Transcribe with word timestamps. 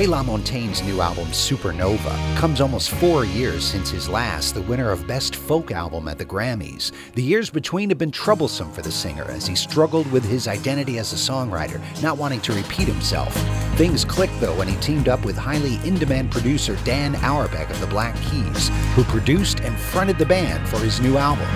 Ray 0.00 0.06
LaMontagne's 0.06 0.82
new 0.82 1.02
album, 1.02 1.26
Supernova, 1.26 2.16
comes 2.38 2.62
almost 2.62 2.88
four 2.88 3.26
years 3.26 3.62
since 3.62 3.90
his 3.90 4.08
last, 4.08 4.54
the 4.54 4.62
winner 4.62 4.90
of 4.90 5.06
Best 5.06 5.36
Folk 5.36 5.72
Album 5.72 6.08
at 6.08 6.16
the 6.16 6.24
Grammys. 6.24 6.90
The 7.12 7.22
years 7.22 7.50
between 7.50 7.90
have 7.90 7.98
been 7.98 8.10
troublesome 8.10 8.72
for 8.72 8.80
the 8.80 8.90
singer 8.90 9.24
as 9.24 9.46
he 9.46 9.54
struggled 9.54 10.10
with 10.10 10.24
his 10.24 10.48
identity 10.48 10.98
as 10.98 11.12
a 11.12 11.16
songwriter, 11.16 11.82
not 12.00 12.16
wanting 12.16 12.40
to 12.40 12.54
repeat 12.54 12.88
himself. 12.88 13.34
Things 13.76 14.06
clicked, 14.06 14.40
though, 14.40 14.56
when 14.56 14.68
he 14.68 14.76
teamed 14.76 15.06
up 15.06 15.22
with 15.22 15.36
highly 15.36 15.74
in 15.86 15.96
demand 15.96 16.30
producer 16.30 16.78
Dan 16.82 17.14
Auerbach 17.16 17.68
of 17.68 17.78
the 17.82 17.86
Black 17.86 18.16
Keys, 18.22 18.70
who 18.94 19.04
produced 19.04 19.60
and 19.60 19.78
fronted 19.78 20.16
the 20.16 20.24
band 20.24 20.66
for 20.66 20.78
his 20.78 20.98
new 21.02 21.18
album. 21.18 21.46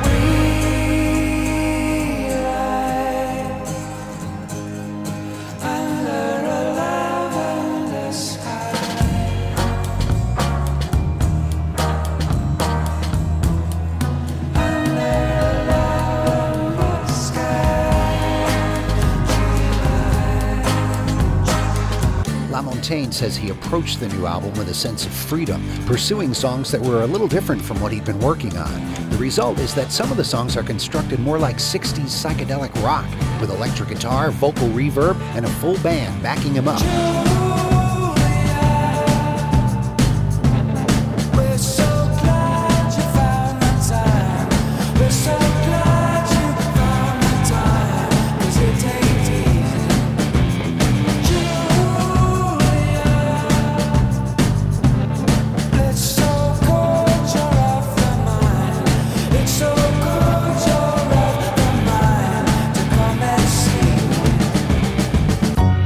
LaMontagne 22.54 23.13
says 23.13 23.36
he 23.36 23.50
approached 23.50 23.99
the 23.99 24.07
new 24.11 24.26
album 24.26 24.53
with 24.53 24.68
a 24.68 24.75
sense 24.75 25.04
of 25.04 25.12
freedom, 25.12 25.61
pursuing 25.86 26.32
songs 26.32 26.71
that 26.71 26.81
were 26.81 27.03
a 27.03 27.07
little 27.07 27.26
different 27.26 27.61
from 27.61 27.81
what 27.81 27.90
he'd 27.90 28.04
been 28.04 28.21
working 28.21 28.57
on. 28.57 29.11
The 29.11 29.17
result 29.17 29.58
is 29.58 29.75
that 29.75 29.90
some 29.90 30.08
of 30.12 30.17
the 30.17 30.25
songs 30.25 30.57
are 30.57 30.62
constructed 30.62 31.18
more 31.18 31.36
like 31.40 31.57
60s 31.57 32.03
psychedelic 32.05 32.72
rock, 32.84 33.11
with 33.41 33.50
electric 33.50 33.89
guitar, 33.89 34.31
vocal 34.31 34.69
reverb, 34.69 35.19
and 35.34 35.45
a 35.45 35.50
full 35.55 35.77
band 35.78 36.22
backing 36.22 36.55
him 36.55 36.69
up. 36.69 37.33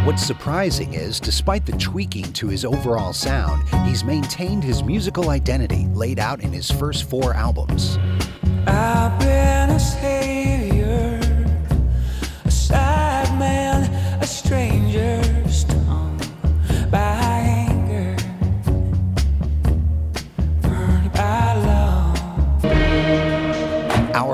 What's 0.09 0.25
surprising 0.25 0.95
is, 0.95 1.21
despite 1.21 1.67
the 1.67 1.73
tweaking 1.73 2.33
to 2.33 2.49
his 2.49 2.65
overall 2.65 3.13
sound, 3.13 3.69
he's 3.87 4.05
maintained 4.05 4.65
his 4.65 4.83
musical 4.83 5.29
identity 5.29 5.87
laid 5.93 6.19
out 6.19 6.41
in 6.41 6.51
his 6.51 6.71
first 6.71 7.11
four 7.11 7.35
albums. 7.35 7.99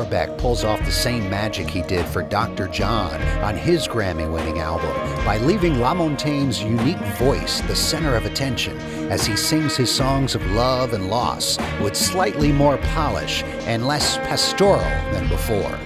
Auerbach 0.04 0.36
pulls 0.36 0.64
off 0.64 0.84
the 0.84 0.92
same 0.92 1.30
magic 1.30 1.66
he 1.66 1.80
did 1.80 2.04
for 2.04 2.22
Dr. 2.22 2.68
John 2.68 3.22
on 3.42 3.56
his 3.56 3.88
Grammy 3.88 4.30
winning 4.30 4.58
album 4.58 4.92
by 5.24 5.38
leaving 5.38 5.76
LaMontagne's 5.76 6.62
unique 6.62 6.98
voice 7.16 7.62
the 7.62 7.74
center 7.74 8.14
of 8.14 8.26
attention 8.26 8.78
as 9.10 9.24
he 9.24 9.34
sings 9.34 9.76
his 9.76 9.90
songs 9.90 10.34
of 10.34 10.44
love 10.50 10.92
and 10.92 11.08
loss 11.08 11.56
with 11.80 11.96
slightly 11.96 12.52
more 12.52 12.76
polish 12.76 13.42
and 13.64 13.86
less 13.86 14.18
pastoral 14.18 14.80
than 15.10 15.26
before. 15.28 15.78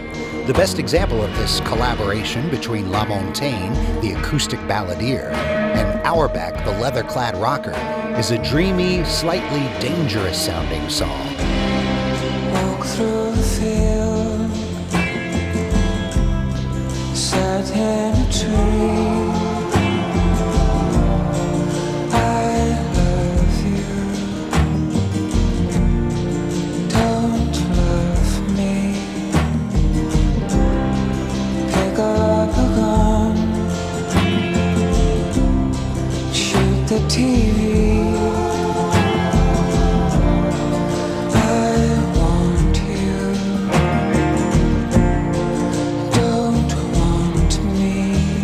The 0.46 0.54
best 0.54 0.80
example 0.80 1.22
of 1.22 1.30
this 1.36 1.60
collaboration 1.60 2.50
between 2.50 2.86
LaMontagne, 2.86 4.00
the 4.02 4.18
acoustic 4.18 4.58
balladeer, 4.60 5.30
and 5.30 6.04
Auerbach, 6.04 6.64
the 6.64 6.76
leather 6.80 7.04
clad 7.04 7.36
rocker, 7.36 7.76
is 8.18 8.32
a 8.32 8.42
dreamy, 8.42 9.04
slightly 9.04 9.60
dangerous 9.80 10.44
sounding 10.44 10.88
song. 10.90 11.36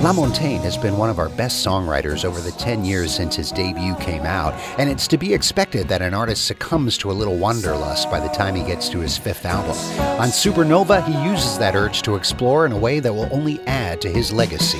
LaMontagne 0.05 0.61
has 0.61 0.77
been 0.77 0.99
one 0.99 1.09
of 1.09 1.19
our 1.19 1.31
best 1.31 1.65
songwriters 1.67 2.27
over 2.27 2.39
the 2.39 2.53
10 2.53 2.85
years 2.85 3.11
since 3.11 3.37
his 3.37 3.51
debut 3.51 3.95
came 3.95 4.25
out, 4.25 4.53
and 4.79 4.91
it's 4.91 5.09
to 5.09 5.17
be 5.17 5.33
expected 5.33 5.89
that 5.89 6.03
an 6.03 6.13
artist 6.13 6.45
succumbs 6.45 6.99
to 6.99 7.11
a 7.11 7.15
little 7.15 7.39
wanderlust 7.39 8.11
by 8.11 8.21
the 8.21 8.29
time 8.29 8.55
he 8.55 8.63
gets 8.63 8.91
to 8.91 8.99
his 8.99 9.17
fifth 9.17 9.47
album. 9.47 9.71
On 10.21 10.29
Supernova, 10.29 11.03
he 11.07 11.31
uses 11.31 11.57
that 11.57 11.75
urge 11.75 12.03
to 12.03 12.17
explore 12.17 12.67
in 12.67 12.73
a 12.73 12.79
way 12.79 13.01
that 13.01 13.15
will 13.15 13.31
only 13.33 13.59
add 13.67 14.03
to 14.03 14.11
his 14.11 14.31
legacy. 14.31 14.79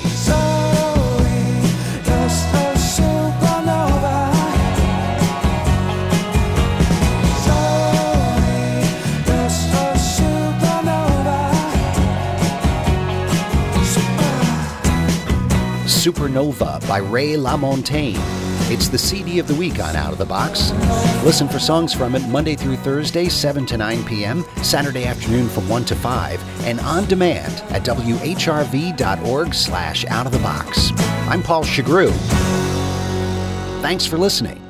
Supernova 16.05 16.87
by 16.87 16.99
Ray 16.99 17.33
LaMontagne. 17.33 18.19
It's 18.71 18.89
the 18.89 18.97
CD 18.97 19.39
of 19.39 19.47
the 19.47 19.55
week 19.55 19.79
on 19.79 19.95
Out 19.95 20.11
of 20.11 20.19
the 20.19 20.25
Box. 20.25 20.69
Listen 21.23 21.47
for 21.47 21.57
songs 21.57 21.95
from 21.95 22.13
it 22.13 22.21
Monday 22.27 22.55
through 22.55 22.75
Thursday, 22.77 23.27
7 23.27 23.65
to 23.65 23.75
9 23.75 24.05
p.m., 24.05 24.45
Saturday 24.61 25.05
afternoon 25.05 25.49
from 25.49 25.67
1 25.67 25.85
to 25.85 25.95
5, 25.95 26.65
and 26.65 26.79
on 26.81 27.05
demand 27.05 27.63
at 27.71 27.83
whrv.org 27.83 29.53
slash 29.55 30.05
out 30.05 30.27
of 30.27 30.31
the 30.31 30.39
box. 30.39 30.91
I'm 31.27 31.41
Paul 31.41 31.63
Shugrue. 31.63 32.13
Thanks 33.81 34.05
for 34.05 34.19
listening. 34.19 34.64